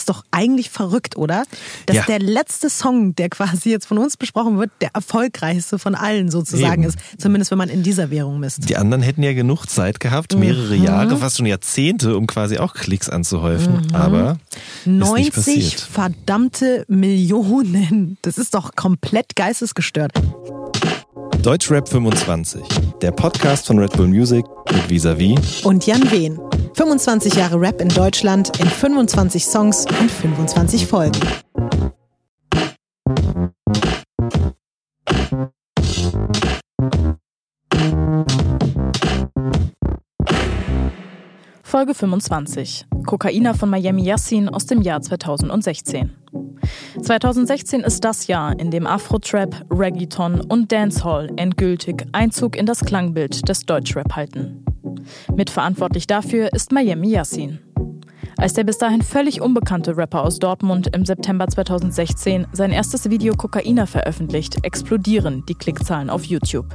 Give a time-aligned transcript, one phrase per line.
[0.00, 1.42] Ist doch eigentlich verrückt, oder?
[1.86, 2.02] Dass Ja.
[2.04, 6.82] der letzte Song, der quasi jetzt von uns besprochen wird, der erfolgreichste von allen sozusagen
[6.84, 6.90] Eben.
[6.90, 6.98] ist.
[7.18, 8.66] Zumindest wenn man in dieser Währung misst.
[8.68, 10.84] Die anderen hätten ja genug Zeit gehabt, mehrere Mhm.
[10.84, 13.92] Jahre, fast schon Jahrzehnte, um quasi auch Klicks anzuhäufen.
[13.92, 14.38] Aber
[14.80, 15.80] ist nicht 90 passiert.
[15.80, 18.16] verdammte Millionen.
[18.22, 20.12] Das ist doch komplett geistesgestört.
[21.42, 22.62] Deutschrap 25,
[23.02, 25.36] der Podcast von Red Bull Music mit Visavi.
[25.64, 26.38] Und Jan Wehn.
[26.74, 31.20] 25 Jahre Rap in Deutschland in 25 Songs und 25 Folgen.
[41.62, 42.86] Folge 25.
[43.06, 46.10] Kokaina von Miami Yassin aus dem Jahr 2016.
[47.00, 53.48] 2016 ist das Jahr, in dem Afro-Trap, Reggaeton und Dancehall endgültig Einzug in das Klangbild
[53.48, 54.64] des Deutschrap halten.
[55.34, 57.58] Mitverantwortlich dafür ist Miami Yassin.
[58.36, 63.34] Als der bis dahin völlig unbekannte Rapper aus Dortmund im September 2016 sein erstes Video
[63.34, 66.66] Kokaina veröffentlicht, explodieren die Klickzahlen auf YouTube.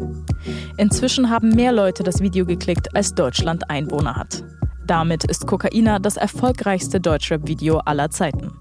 [0.77, 4.43] Inzwischen haben mehr Leute das Video geklickt, als Deutschland Einwohner hat.
[4.85, 8.51] Damit ist Kokaina das erfolgreichste Deutschrap-Video aller Zeiten.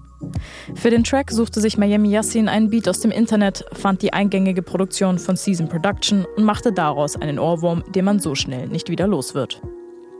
[0.75, 4.61] Für den Track suchte sich Miami Yassin einen Beat aus dem Internet, fand die eingängige
[4.61, 9.07] Produktion von Season Production und machte daraus einen Ohrwurm, den man so schnell nicht wieder
[9.07, 9.61] los wird.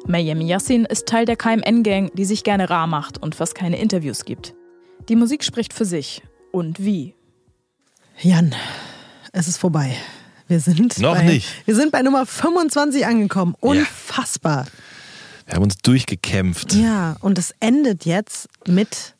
[0.07, 4.25] Miami Yassin ist Teil der KMN-Gang, die sich gerne rar macht und fast keine Interviews
[4.25, 4.53] gibt.
[5.09, 6.21] Die Musik spricht für sich.
[6.51, 7.15] Und wie?
[8.21, 8.55] Jan,
[9.31, 9.95] es ist vorbei.
[10.47, 11.47] Wir sind Noch bei, nicht.
[11.65, 13.55] Wir sind bei Nummer 25 angekommen.
[13.59, 14.67] Unfassbar.
[15.45, 16.73] Wir haben uns durchgekämpft.
[16.73, 19.14] Ja, und es endet jetzt mit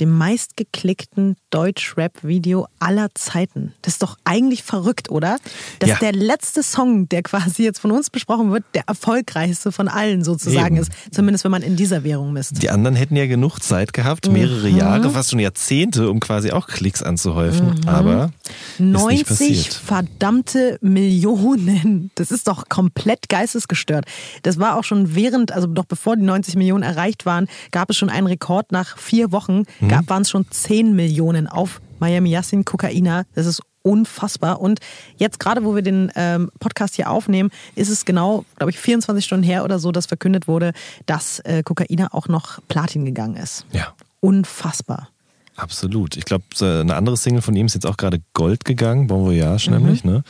[0.00, 3.72] dem meistgeklickten Deutsch-Rap-Video aller Zeiten.
[3.82, 5.38] Das ist doch eigentlich verrückt, oder?
[5.78, 5.96] Dass Ja.
[6.00, 10.76] der letzte Song, der quasi jetzt von uns besprochen wird, der erfolgreichste von allen sozusagen
[10.76, 10.82] Eben.
[10.82, 10.92] ist.
[11.12, 12.62] Zumindest wenn man in dieser Währung misst.
[12.62, 14.76] Die anderen hätten ja genug Zeit gehabt, mehrere Mhm.
[14.78, 17.86] Jahre, fast schon Jahrzehnte, um quasi auch Klicks anzuhäufen.
[17.86, 18.32] Aber
[18.74, 19.74] ist nicht 90 passiert.
[19.74, 22.10] verdammte Millionen.
[22.14, 24.04] Das ist doch komplett geistesgestört.
[24.42, 27.96] Das war auch schon während, also doch bevor die 90 Millionen erreicht waren, gab es
[27.96, 28.72] schon einen Rekord.
[28.72, 29.88] Nach vier Wochen Mhm.
[29.88, 33.24] gab, waren es schon 10 Millionen auf Miami Yassin Kokaina.
[33.34, 34.60] Das ist unfassbar.
[34.60, 34.80] Und
[35.16, 39.24] jetzt gerade, wo wir den ähm, Podcast hier aufnehmen, ist es genau, glaube ich, 24
[39.24, 40.72] Stunden her oder so, dass verkündet wurde,
[41.06, 43.66] dass äh, Kokaina auch noch Platin gegangen ist.
[43.72, 43.94] Ja.
[44.20, 45.08] Unfassbar.
[45.56, 46.16] Absolut.
[46.16, 49.70] Ich glaube, eine andere Single von ihm ist jetzt auch gerade Gold gegangen, Bon Voyage
[49.70, 50.02] nämlich.
[50.02, 50.24] Ne?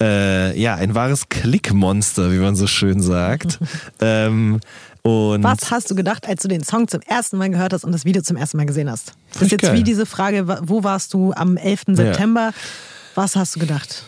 [0.00, 3.60] Äh, ja, ein wahres Klickmonster, wie man so schön sagt.
[4.00, 4.58] ähm,
[5.08, 7.92] und Was hast du gedacht, als du den Song zum ersten Mal gehört hast und
[7.92, 9.12] das Video zum ersten Mal gesehen hast?
[9.32, 9.74] Das ist jetzt geil.
[9.74, 11.82] wie diese Frage, wo warst du am 11.
[11.88, 12.52] September?
[13.14, 14.04] Was hast du gedacht?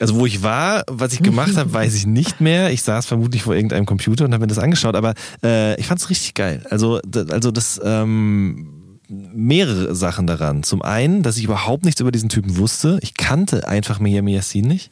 [0.00, 2.70] Also wo ich war, was ich gemacht habe, weiß ich nicht mehr.
[2.70, 6.00] Ich saß vermutlich vor irgendeinem Computer und habe mir das angeschaut, aber äh, ich fand
[6.00, 6.64] es richtig geil.
[6.70, 7.00] Also,
[7.30, 8.73] also das ähm,
[9.08, 10.62] mehrere Sachen daran.
[10.62, 12.98] Zum einen, dass ich überhaupt nichts über diesen Typen wusste.
[13.02, 14.90] Ich kannte einfach Miami Yassin nicht.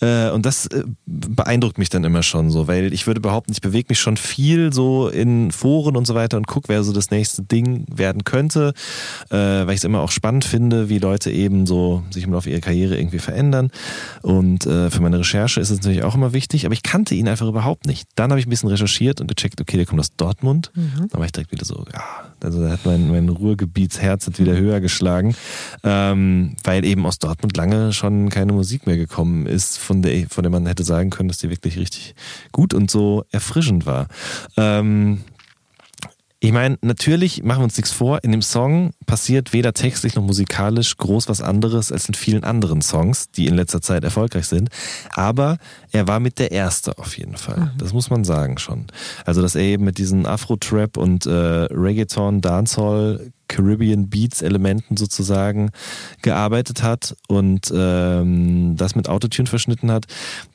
[0.00, 3.60] Äh, und das äh, beeindruckt mich dann immer schon so, weil ich würde behaupten, ich
[3.60, 7.10] bewege mich schon viel so in Foren und so weiter und gucke, wer so das
[7.10, 8.74] nächste Ding werden könnte,
[9.30, 12.50] äh, weil ich es immer auch spannend finde, wie Leute eben so sich im Laufe
[12.50, 13.70] ihrer Karriere irgendwie verändern.
[14.22, 17.46] Und für meine Recherche ist es natürlich auch immer wichtig, aber ich kannte ihn einfach
[17.46, 18.08] überhaupt nicht.
[18.14, 20.70] Dann habe ich ein bisschen recherchiert und gecheckt, okay, der kommt aus Dortmund.
[21.10, 22.02] Da war ich direkt wieder so, ja,
[22.42, 25.34] also da hat mein, mein Ruhrgebietsherz hat wieder höher geschlagen,
[25.82, 30.42] ähm, weil eben aus Dortmund lange schon keine Musik mehr gekommen ist, von der, von
[30.42, 32.14] der man hätte sagen können, dass die wirklich richtig
[32.52, 34.06] gut und so erfrischend war.
[34.56, 35.20] Ähm,
[36.40, 40.22] ich meine, natürlich machen wir uns nichts vor, in dem Song passiert weder textlich noch
[40.22, 44.68] musikalisch groß was anderes als in vielen anderen Songs, die in letzter Zeit erfolgreich sind.
[45.14, 45.58] Aber
[45.90, 47.72] er war mit der Erste auf jeden Fall.
[47.78, 48.86] Das muss man sagen schon.
[49.24, 55.70] Also, dass er eben mit diesen Afro-Trap und äh, Reggaeton, Dancehall, Caribbean Beats Elementen sozusagen
[56.22, 60.06] gearbeitet hat und ähm, das mit Autotune verschnitten hat.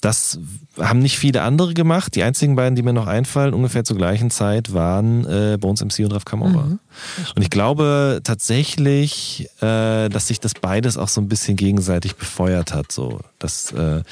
[0.02, 0.40] Das
[0.80, 2.16] haben nicht viele andere gemacht.
[2.16, 6.00] Die einzigen beiden, die mir noch einfallen, ungefähr zur gleichen Zeit, waren äh, Bones MC
[6.06, 6.80] und Raf Kamora.
[7.36, 12.74] Und ich glaube tatsächlich, äh, dass sich das beides auch so ein bisschen gegenseitig befeuert
[12.74, 12.92] hat.
[12.92, 14.04] So, dass äh,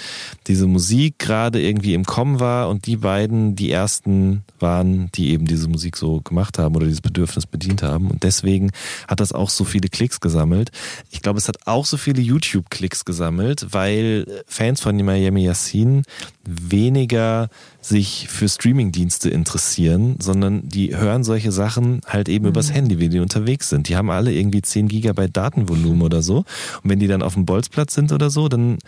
[0.48, 5.45] diese Musik gerade irgendwie im Kommen war und die beiden die ersten waren, die eben
[5.45, 8.10] diese Musik so gemacht haben oder dieses Bedürfnis bedient haben.
[8.10, 8.72] Und deswegen
[9.07, 10.72] hat das auch so viele Klicks gesammelt.
[11.10, 16.04] Ich glaube, es hat auch so viele YouTube-Klicks gesammelt, weil Fans von Miami Yassin
[16.44, 17.50] weniger
[17.81, 22.51] sich für Streamingdienste interessieren, sondern die hören solche Sachen halt eben mhm.
[22.51, 23.89] übers Handy, wie die unterwegs sind.
[23.89, 26.38] Die haben alle irgendwie 10 Gigabyte Datenvolumen oder so.
[26.38, 26.45] Und
[26.83, 28.79] wenn die dann auf dem Bolzplatz sind oder so, dann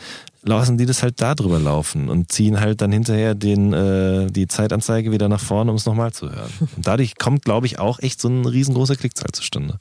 [0.44, 4.48] lassen die das halt da drüber laufen und ziehen halt dann hinterher den, äh, die
[4.48, 6.52] Zeitanzeige wieder nach vorne, um es nochmal zu hören.
[6.76, 9.80] Und dadurch kommt, glaube ich, auch echt so ein riesengroßer Klickzahl zustande.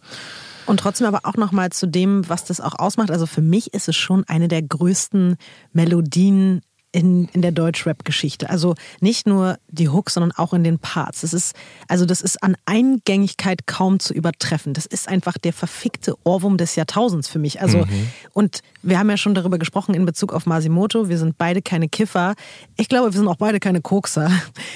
[0.66, 3.10] Und trotzdem aber auch nochmal zu dem, was das auch ausmacht.
[3.10, 5.37] Also für mich ist es schon eine der größten
[5.72, 6.62] Melodien
[6.93, 8.50] in, in der Deutschrap-Geschichte.
[8.50, 11.23] Also nicht nur die Hooks, sondern auch in den Parts.
[11.23, 11.56] Das ist,
[11.89, 14.75] also das ist an Eingängigkeit kaum zu übertreffen.
[14.75, 17.61] Das ist einfach der verfickte Ohrwurm des Jahrtausends für mich.
[17.61, 18.11] Also, mhm.
[18.35, 21.08] und wir haben ja schon darüber gesprochen in Bezug auf Masimoto.
[21.08, 22.34] Wir sind beide keine Kiffer.
[22.76, 24.31] Ich glaube, wir sind auch beide keine Kokser.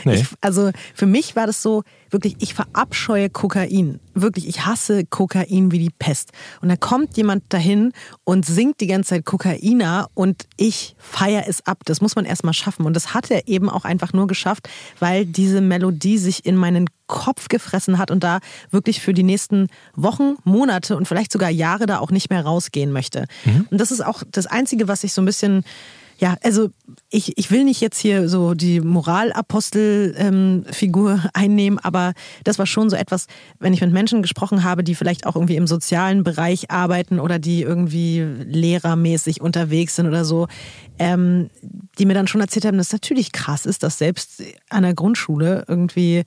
[0.04, 0.14] Nee.
[0.14, 4.00] Ich, also für mich war das so, wirklich, ich verabscheue Kokain.
[4.14, 6.30] Wirklich, ich hasse Kokain wie die Pest.
[6.60, 7.92] Und da kommt jemand dahin
[8.24, 11.80] und singt die ganze Zeit Kokaina und ich feiere es ab.
[11.84, 12.86] Das muss man erstmal schaffen.
[12.86, 14.68] Und das hat er eben auch einfach nur geschafft,
[15.00, 19.68] weil diese Melodie sich in meinen Kopf gefressen hat und da wirklich für die nächsten
[19.94, 23.26] Wochen, Monate und vielleicht sogar Jahre da auch nicht mehr rausgehen möchte.
[23.44, 23.66] Mhm.
[23.70, 25.64] Und das ist auch das Einzige, was ich so ein bisschen
[26.18, 26.70] ja, also
[27.10, 32.88] ich, ich will nicht jetzt hier so die Moralapostel-Figur ähm, einnehmen, aber das war schon
[32.88, 33.26] so etwas,
[33.58, 37.38] wenn ich mit Menschen gesprochen habe, die vielleicht auch irgendwie im sozialen Bereich arbeiten oder
[37.38, 40.48] die irgendwie lehrermäßig unterwegs sind oder so,
[40.98, 41.50] ähm,
[41.98, 44.94] die mir dann schon erzählt haben, dass es natürlich krass ist, dass selbst an der
[44.94, 46.24] Grundschule irgendwie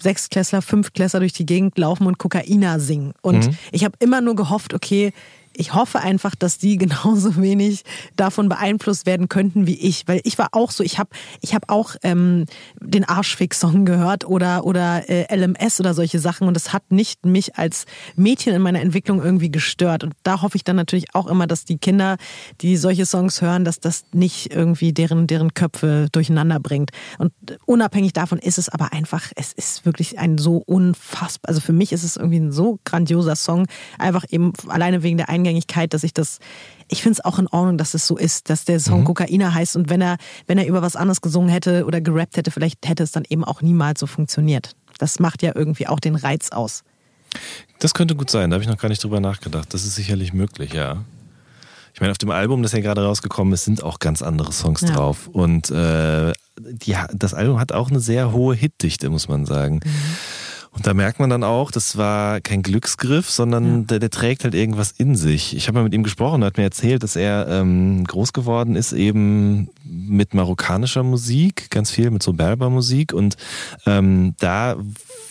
[0.00, 3.12] Sechsklässler, Fünftklässler durch die Gegend laufen und Kokaina singen.
[3.22, 3.56] Und mhm.
[3.72, 5.12] ich habe immer nur gehofft, okay,
[5.52, 7.82] ich hoffe einfach, dass die genauso wenig
[8.16, 11.10] davon beeinflusst werden könnten wie ich, weil ich war auch so, ich habe
[11.40, 12.46] ich hab auch ähm,
[12.80, 17.56] den Arschfix-Song gehört oder, oder äh, LMS oder solche Sachen und das hat nicht mich
[17.56, 17.84] als
[18.16, 20.04] Mädchen in meiner Entwicklung irgendwie gestört.
[20.04, 22.16] Und da hoffe ich dann natürlich auch immer, dass die Kinder,
[22.60, 26.90] die solche Songs hören, dass das nicht irgendwie deren, deren Köpfe durcheinander bringt.
[27.18, 27.32] Und
[27.66, 31.92] unabhängig davon ist es aber einfach, es ist wirklich ein so unfassbar, also für mich
[31.92, 33.66] ist es irgendwie ein so grandioser Song,
[33.98, 36.38] einfach eben alleine wegen der Eingang Eingängigkeit, dass ich das,
[36.88, 39.04] ich finde es auch in Ordnung, dass es so ist, dass der Song mhm.
[39.04, 40.16] Kokaina heißt und wenn er,
[40.46, 43.44] wenn er über was anderes gesungen hätte oder gerappt hätte, vielleicht hätte es dann eben
[43.44, 44.74] auch niemals so funktioniert.
[44.98, 46.82] Das macht ja irgendwie auch den Reiz aus.
[47.78, 49.72] Das könnte gut sein, da habe ich noch gar nicht drüber nachgedacht.
[49.72, 51.04] Das ist sicherlich möglich, ja.
[51.92, 54.82] Ich meine, auf dem Album, das ja gerade rausgekommen ist, sind auch ganz andere Songs
[54.82, 54.90] ja.
[54.90, 55.28] drauf.
[55.32, 59.80] Und äh, die, das Album hat auch eine sehr hohe Hitdichte, muss man sagen.
[59.84, 60.16] Mhm.
[60.72, 63.84] Und da merkt man dann auch, das war kein Glücksgriff, sondern ja.
[63.86, 65.56] der, der, trägt halt irgendwas in sich.
[65.56, 68.76] Ich habe mal mit ihm gesprochen, er hat mir erzählt, dass er ähm, groß geworden
[68.76, 73.36] ist eben mit marokkanischer Musik, ganz viel mit so Berber-Musik und
[73.84, 74.76] ähm, da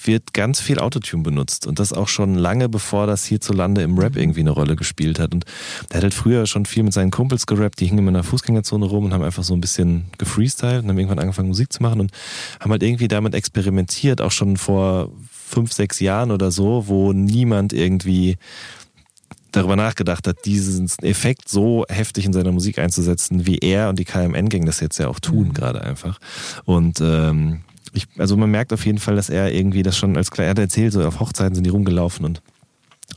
[0.03, 4.15] wird ganz viel Autotune benutzt und das auch schon lange bevor das hierzulande im Rap
[4.15, 4.21] mhm.
[4.21, 5.33] irgendwie eine Rolle gespielt hat.
[5.33, 5.45] Und
[5.89, 8.23] der hat halt früher schon viel mit seinen Kumpels gerappt, die hingen immer in der
[8.23, 11.81] Fußgängerzone rum und haben einfach so ein bisschen gefreestylt und haben irgendwann angefangen Musik zu
[11.81, 12.11] machen und
[12.59, 15.11] haben halt irgendwie damit experimentiert, auch schon vor
[15.49, 18.37] fünf, sechs Jahren oder so, wo niemand irgendwie
[19.51, 24.05] darüber nachgedacht hat, diesen Effekt so heftig in seiner Musik einzusetzen, wie er und die
[24.05, 25.53] KMN-Gang das jetzt ja auch tun, mhm.
[25.53, 26.19] gerade einfach.
[26.65, 27.61] Und ähm,
[27.93, 30.51] ich, also man merkt auf jeden Fall, dass er irgendwie das schon als klar, er
[30.51, 32.43] hat erzählt, so auf Hochzeiten sind die rumgelaufen und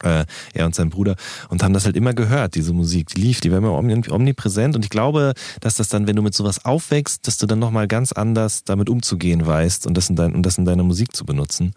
[0.03, 1.17] äh, er und sein Bruder
[1.49, 4.85] und haben das halt immer gehört, diese Musik, die lief, die war immer omnipräsent und
[4.85, 8.13] ich glaube, dass das dann, wenn du mit sowas aufwächst, dass du dann nochmal ganz
[8.13, 11.73] anders damit umzugehen weißt und das in, dein, und das in deiner Musik zu benutzen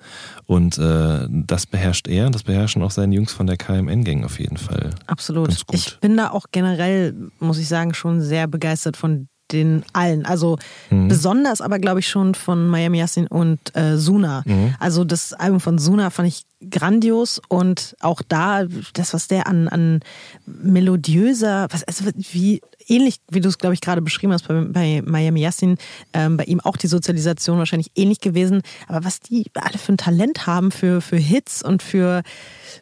[0.46, 4.40] und äh, das beherrscht er und das beherrschen auch seine Jungs von der KMN-Gang auf
[4.40, 4.92] jeden Fall.
[5.08, 5.56] Absolut.
[5.72, 10.26] Ich bin da auch generell, muss ich sagen, schon sehr begeistert von den allen.
[10.26, 10.58] Also
[10.90, 11.08] mhm.
[11.08, 14.44] besonders aber, glaube ich, schon von Miami Yassin und äh, Suna.
[14.46, 14.76] Mhm.
[14.80, 19.68] Also das Album von Suna fand ich grandios und auch da, das, was der an,
[19.68, 20.00] an
[20.46, 25.02] melodiöser, was, also wie ähnlich, wie du es, glaube ich, gerade beschrieben hast bei, bei
[25.06, 25.78] Miami Yassin,
[26.14, 28.62] ähm, bei ihm auch die Sozialisation wahrscheinlich ähnlich gewesen.
[28.88, 32.24] Aber was die alle für ein Talent haben für, für Hits und für,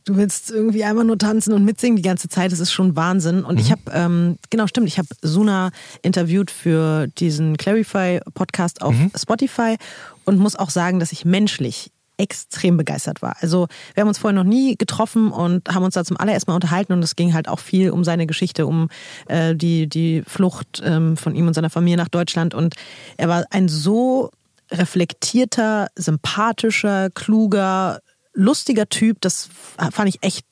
[0.05, 3.43] du willst irgendwie einmal nur tanzen und mitsingen die ganze Zeit, das ist schon Wahnsinn.
[3.43, 3.61] Und mhm.
[3.61, 9.11] ich habe, ähm, genau, stimmt, ich habe Suna interviewt für diesen Clarify-Podcast auf mhm.
[9.15, 9.77] Spotify
[10.25, 11.91] und muss auch sagen, dass ich menschlich
[12.23, 13.35] extrem begeistert war.
[13.41, 16.55] Also wir haben uns vorher noch nie getroffen und haben uns da zum allerersten Mal
[16.55, 18.89] unterhalten und es ging halt auch viel um seine Geschichte, um
[19.27, 22.75] äh, die, die Flucht ähm, von ihm und seiner Familie nach Deutschland und
[23.17, 24.31] er war ein so
[24.71, 27.99] reflektierter, sympathischer, kluger,
[28.33, 29.49] lustiger Typ, das
[29.91, 30.45] fand ich echt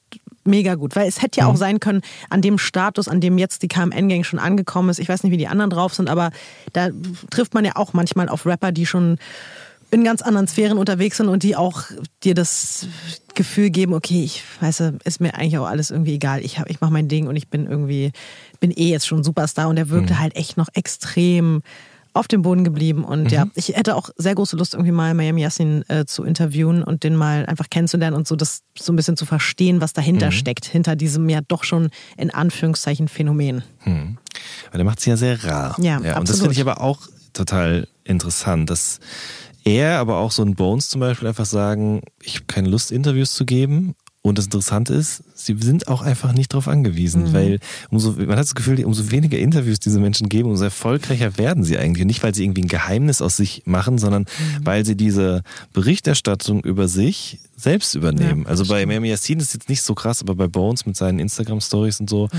[0.44, 1.58] mega gut, weil es hätte ja auch mhm.
[1.58, 5.24] sein können, an dem Status, an dem jetzt die KMN-Gang schon angekommen ist, ich weiß
[5.24, 6.32] nicht, wie die anderen drauf sind, aber
[6.74, 6.90] da
[7.30, 9.18] trifft man ja auch manchmal auf Rapper, die schon
[9.91, 11.83] in ganz anderen Sphären unterwegs sind und die auch
[12.24, 12.88] dir das
[13.36, 16.43] Gefühl geben, okay, ich weiß, ist mir eigentlich auch alles irgendwie egal.
[16.43, 18.12] Ich, ich mache mein Ding und ich bin irgendwie,
[18.60, 20.19] bin eh jetzt schon Superstar und der wirkte mhm.
[20.19, 21.62] halt echt noch extrem
[22.13, 23.03] auf dem Boden geblieben.
[23.03, 23.29] Und mhm.
[23.29, 27.03] ja, ich hätte auch sehr große Lust, irgendwie mal Miami Yassin äh, zu interviewen und
[27.03, 30.31] den mal einfach kennenzulernen und so das so ein bisschen zu verstehen, was dahinter mhm.
[30.31, 33.63] steckt, hinter diesem ja doch schon in Anführungszeichen Phänomen.
[33.86, 34.17] Mhm.
[34.71, 35.75] Weil der macht es ja sehr rar.
[35.79, 36.17] Ja, ja absolut.
[36.17, 39.00] Und das finde ich aber auch total interessant, dass
[39.63, 43.34] er, aber auch so ein Bones zum Beispiel einfach sagen, ich habe keine Lust, Interviews
[43.34, 43.96] zu geben.
[44.22, 47.33] Und das Interessante ist, sie sind auch einfach nicht darauf angewiesen, mhm.
[47.33, 51.63] weil umso, man hat das Gefühl, umso weniger Interviews diese Menschen geben, umso erfolgreicher werden
[51.63, 52.01] sie eigentlich.
[52.01, 54.65] Und nicht, weil sie irgendwie ein Geheimnis aus sich machen, sondern mhm.
[54.65, 55.43] weil sie diese
[55.74, 58.43] Berichterstattung über sich selbst übernehmen.
[58.43, 60.98] Ja, also bei Miami Yassin ist es jetzt nicht so krass, aber bei Bones mit
[60.98, 62.38] seinen Instagram-Stories und so, okay.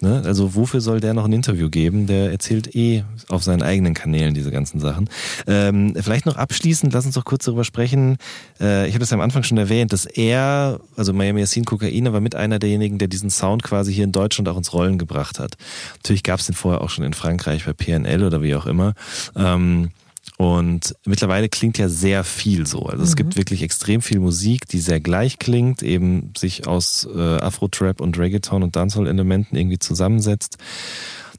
[0.00, 0.22] ne?
[0.24, 2.06] also wofür soll der noch ein Interview geben?
[2.06, 5.08] Der erzählt eh auf seinen eigenen Kanälen diese ganzen Sachen.
[5.46, 8.18] Ähm, vielleicht noch abschließend, lass uns doch kurz darüber sprechen.
[8.60, 12.12] Äh, ich habe das ja am Anfang schon erwähnt, dass er, also Miami Yassin Kokaina,
[12.12, 15.38] war mit einer derjenigen, der diesen Sound quasi hier in Deutschland auch ins Rollen gebracht
[15.38, 15.56] hat.
[15.96, 18.94] Natürlich gab es den vorher auch schon in Frankreich bei PNL oder wie auch immer.
[19.34, 19.90] Ähm,
[20.38, 22.82] und mittlerweile klingt ja sehr viel so.
[22.82, 23.16] Also es mhm.
[23.16, 28.18] gibt wirklich extrem viel Musik, die sehr gleich klingt, eben sich aus äh, Afro-Trap und
[28.18, 30.58] Reggaeton und Dancehall-Elementen irgendwie zusammensetzt.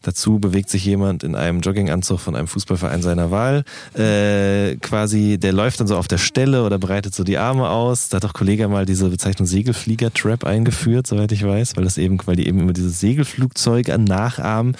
[0.02, 3.64] Dazu bewegt sich jemand in einem Jogginganzug von einem Fußballverein seiner Wahl.
[3.96, 8.10] Äh, quasi, der läuft dann so auf der Stelle oder breitet so die Arme aus.
[8.10, 12.18] Da hat auch Kollege mal diese Bezeichnung Segelflieger-Trap eingeführt, soweit ich weiß, weil das eben,
[12.26, 14.76] weil die eben immer dieses Segelflugzeug nachahmen.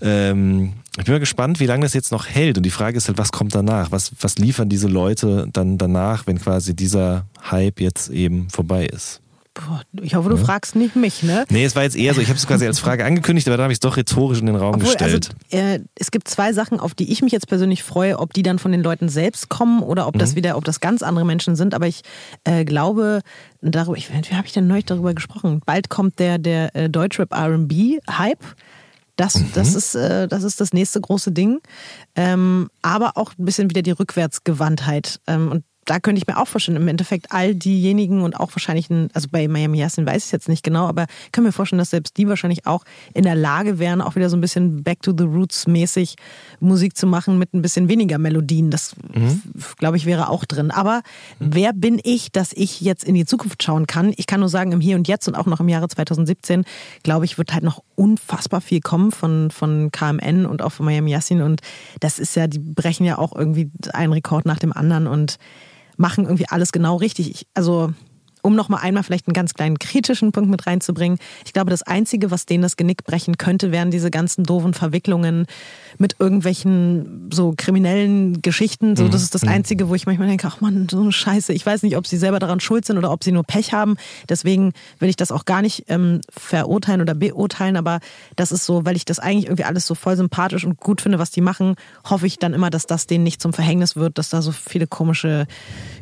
[0.00, 2.56] Ähm, ich bin mal gespannt, wie lange das jetzt noch hält.
[2.56, 3.90] Und die Frage ist halt, was kommt danach?
[3.90, 9.20] Was, was liefern diese Leute dann danach, wenn quasi dieser Hype jetzt eben vorbei ist?
[9.54, 10.44] Boah, ich hoffe, du ja.
[10.44, 11.44] fragst nicht mich, ne?
[11.48, 13.64] Nee, es war jetzt eher so, ich habe es quasi als Frage angekündigt, aber dann
[13.64, 15.30] habe ich es doch rhetorisch in den Raum Obwohl, gestellt.
[15.52, 18.42] Also, äh, es gibt zwei Sachen, auf die ich mich jetzt persönlich freue, ob die
[18.42, 20.18] dann von den Leuten selbst kommen oder ob mhm.
[20.18, 21.72] das wieder, ob das ganz andere Menschen sind.
[21.72, 22.02] Aber ich
[22.42, 23.20] äh, glaube,
[23.60, 25.62] darüber, ich, wie habe ich denn neulich darüber gesprochen?
[25.64, 28.44] Bald kommt der, der äh, Deutschrap RB-Hype.
[29.16, 29.50] Das, mhm.
[29.54, 31.60] das, ist, äh, das ist das nächste große Ding.
[32.16, 35.20] Ähm, aber auch ein bisschen wieder die Rückwärtsgewandtheit.
[35.28, 38.90] Ähm, und da könnte ich mir auch vorstellen, im Endeffekt all diejenigen und auch wahrscheinlich,
[38.90, 41.78] ein, also bei Miami Yassin weiß ich jetzt nicht genau, aber ich kann mir vorstellen,
[41.78, 45.02] dass selbst die wahrscheinlich auch in der Lage wären, auch wieder so ein bisschen Back
[45.02, 46.16] to the Roots mäßig
[46.60, 48.70] Musik zu machen mit ein bisschen weniger Melodien.
[48.70, 49.42] Das, mhm.
[49.78, 50.70] glaube ich, wäre auch drin.
[50.70, 51.02] Aber
[51.38, 51.54] mhm.
[51.54, 54.12] wer bin ich, dass ich jetzt in die Zukunft schauen kann?
[54.16, 56.64] Ich kann nur sagen, im Hier und Jetzt und auch noch im Jahre 2017,
[57.02, 61.12] glaube ich, wird halt noch unfassbar viel kommen von, von KMN und auch von Miami
[61.12, 61.42] Yassin.
[61.42, 61.60] Und
[62.00, 65.38] das ist ja, die brechen ja auch irgendwie einen Rekord nach dem anderen und
[65.96, 67.30] machen irgendwie alles genau richtig.
[67.30, 67.92] Ich, also
[68.44, 71.18] um noch mal einmal vielleicht einen ganz kleinen kritischen Punkt mit reinzubringen.
[71.46, 75.46] Ich glaube, das Einzige, was denen das Genick brechen könnte, wären diese ganzen doofen Verwicklungen
[75.96, 78.96] mit irgendwelchen so kriminellen Geschichten.
[78.96, 79.48] So, das ist das mhm.
[79.48, 81.54] Einzige, wo ich manchmal denke, ach man, so eine Scheiße.
[81.54, 83.96] Ich weiß nicht, ob sie selber daran schuld sind oder ob sie nur Pech haben.
[84.28, 87.78] Deswegen will ich das auch gar nicht ähm, verurteilen oder beurteilen.
[87.78, 88.00] Aber
[88.36, 91.18] das ist so, weil ich das eigentlich irgendwie alles so voll sympathisch und gut finde,
[91.18, 94.28] was die machen, hoffe ich dann immer, dass das denen nicht zum Verhängnis wird, dass
[94.28, 95.46] da so viele komische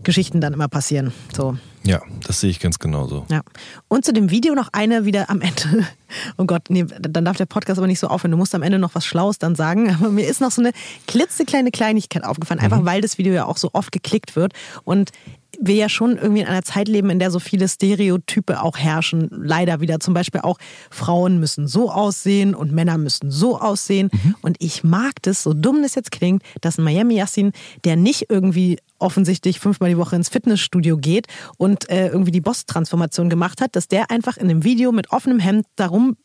[0.02, 1.12] Geschichten dann immer passieren.
[1.32, 1.56] So.
[1.84, 3.26] Ja, das sehe ich ganz genauso.
[3.30, 3.42] Ja.
[3.88, 5.86] Und zu dem Video noch eine wieder am Ende.
[6.36, 8.32] Oh Gott, nee, dann darf der Podcast aber nicht so aufhören.
[8.32, 9.94] Du musst am Ende noch was Schlaues dann sagen.
[9.94, 10.72] Aber mir ist noch so eine
[11.06, 12.84] klitzekleine Kleinigkeit aufgefallen, einfach mhm.
[12.84, 14.52] weil das Video ja auch so oft geklickt wird.
[14.84, 15.10] Und
[15.58, 19.28] wir ja schon irgendwie in einer Zeit leben, in der so viele Stereotype auch herrschen.
[19.30, 20.00] Leider wieder.
[20.00, 20.58] Zum Beispiel auch
[20.90, 24.10] Frauen müssen so aussehen und Männer müssen so aussehen.
[24.12, 24.34] Mhm.
[24.42, 27.52] Und ich mag das, so dumm das jetzt klingt, dass ein Miami Yassin,
[27.84, 31.26] der nicht irgendwie offensichtlich fünfmal die Woche ins Fitnessstudio geht
[31.58, 35.38] und äh, irgendwie die Boss-Transformation gemacht hat, dass der einfach in einem Video mit offenem
[35.38, 36.16] Hemd darum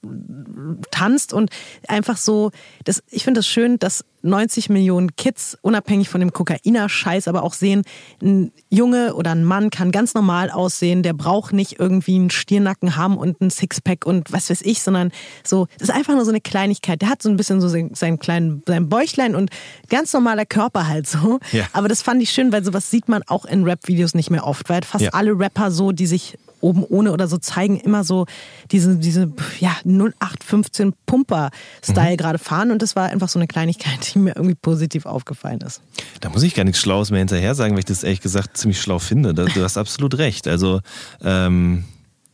[0.91, 1.49] tanzt und
[1.87, 2.51] einfach so,
[2.85, 7.53] das, ich finde das schön, dass 90 Millionen Kids, unabhängig von dem Kokainer-Scheiß, aber auch
[7.53, 7.83] sehen,
[8.21, 12.95] ein Junge oder ein Mann kann ganz normal aussehen, der braucht nicht irgendwie einen Stirnacken
[12.95, 15.11] haben und ein Sixpack und was weiß ich, sondern
[15.43, 17.01] so, das ist einfach nur so eine Kleinigkeit.
[17.01, 19.49] Der hat so ein bisschen so sein, kleinen, sein Bäuchlein und
[19.89, 21.39] ganz normaler Körper halt so.
[21.51, 21.65] Ja.
[21.73, 24.69] Aber das fand ich schön, weil sowas sieht man auch in Rap-Videos nicht mehr oft,
[24.69, 25.09] weil fast ja.
[25.11, 28.25] alle Rapper so, die sich oben ohne oder so zeigen, immer so
[28.71, 32.17] diese, diese ja, 0815 Pumper-Style mhm.
[32.17, 32.71] gerade fahren.
[32.71, 35.81] Und das war einfach so eine Kleinigkeit, die mir irgendwie positiv aufgefallen ist.
[36.19, 38.81] Da muss ich gar nichts Schlaues mehr hinterher sagen, weil ich das ehrlich gesagt ziemlich
[38.81, 39.33] schlau finde.
[39.33, 40.47] Du hast absolut recht.
[40.47, 40.81] Also,
[41.23, 41.85] ähm,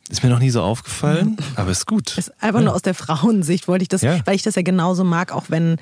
[0.10, 2.18] ist mir noch nie so aufgefallen, aber ist gut.
[2.18, 2.66] Ist einfach ja.
[2.66, 4.20] nur aus der Frauensicht wollte ich das, ja.
[4.26, 5.78] weil ich das ja genauso mag, auch wenn,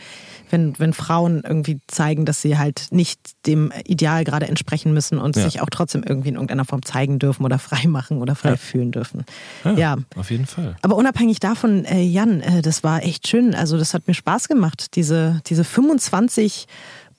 [0.51, 5.35] wenn, wenn Frauen irgendwie zeigen, dass sie halt nicht dem Ideal gerade entsprechen müssen und
[5.35, 5.43] ja.
[5.43, 8.91] sich auch trotzdem irgendwie in irgendeiner Form zeigen dürfen oder frei machen oder frei fühlen
[8.91, 9.25] dürfen.
[9.75, 10.75] Ja, Auf jeden Fall.
[10.83, 13.55] Aber unabhängig davon, äh, Jan, äh, das war echt schön.
[13.55, 16.67] Also das hat mir Spaß gemacht, diese, diese 25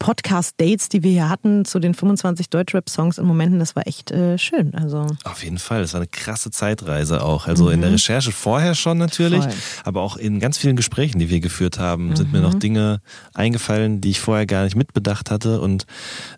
[0.02, 4.36] Podcast-Dates, die wir hier hatten zu den 25 Deutschrap-Songs in Momenten, das war echt äh,
[4.36, 4.74] schön.
[4.74, 7.46] Also Auf jeden Fall, das war eine krasse Zeitreise auch.
[7.46, 7.70] Also mhm.
[7.70, 9.52] in der Recherche vorher schon natürlich, Voll.
[9.84, 12.16] aber auch in ganz vielen Gesprächen, die wir geführt haben, mhm.
[12.16, 12.58] sind mir noch mhm.
[12.58, 13.00] Dinge
[13.32, 15.86] eingefallen, die ich vorher gar nicht mitbedacht hatte und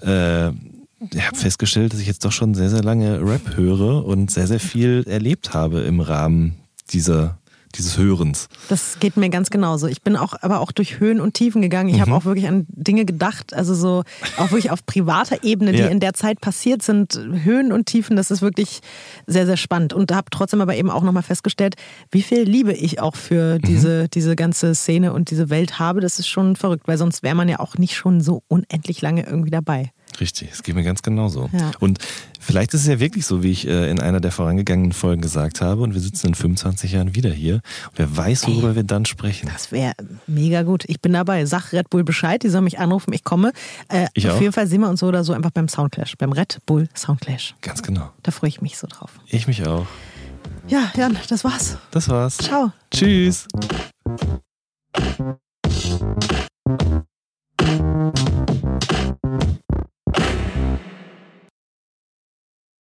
[0.02, 4.30] äh, ich habe festgestellt, dass ich jetzt doch schon sehr, sehr lange Rap höre und
[4.30, 6.56] sehr, sehr viel erlebt habe im Rahmen
[6.90, 7.38] dieser
[7.76, 8.48] dieses Hörens.
[8.68, 9.86] Das geht mir ganz genauso.
[9.86, 11.88] Ich bin auch, aber auch durch Höhen und Tiefen gegangen.
[11.88, 12.00] Ich mhm.
[12.00, 14.02] habe auch wirklich an Dinge gedacht, also so
[14.36, 15.88] auch wirklich auf privater Ebene, die ja.
[15.88, 17.18] in der Zeit passiert sind.
[17.18, 18.80] Höhen und Tiefen, das ist wirklich
[19.26, 19.92] sehr, sehr spannend.
[19.92, 21.74] Und habe trotzdem aber eben auch nochmal festgestellt,
[22.10, 23.62] wie viel Liebe ich auch für mhm.
[23.62, 24.10] diese, mhm.
[24.10, 26.00] diese ganze Szene und diese Welt habe.
[26.00, 29.26] Das ist schon verrückt, weil sonst wäre man ja auch nicht schon so unendlich lange
[29.26, 29.90] irgendwie dabei.
[30.21, 31.50] Richtig, es geht mir ganz genauso.
[31.52, 31.73] Ja.
[31.80, 31.99] Und
[32.40, 35.61] vielleicht ist es ja wirklich so, wie ich äh, in einer der vorangegangenen Folgen gesagt
[35.61, 37.54] habe, und wir sitzen in 25 Jahren wieder hier.
[37.54, 39.50] Und wer weiß, worüber Ey, wir dann sprechen.
[39.52, 39.94] Das wäre
[40.26, 40.85] mega gut.
[40.87, 41.44] Ich bin dabei.
[41.47, 43.52] Sag Red Bull Bescheid, die sollen mich anrufen, ich komme.
[43.88, 44.40] Äh, ich auf auch.
[44.40, 47.54] jeden Fall sehen wir uns so oder so einfach beim Soundclash, beim Red Bull Soundclash.
[47.61, 48.11] Ganz genau.
[48.23, 49.11] Da freue ich mich so drauf.
[49.28, 49.87] Ich mich auch.
[50.66, 51.76] Ja, Jan, das war's.
[51.90, 52.38] Das war's.
[52.38, 52.73] Ciao.
[52.90, 53.47] Tschüss.